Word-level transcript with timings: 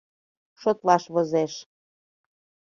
—Шотлаш 0.61 1.03
возеш... 1.13 1.53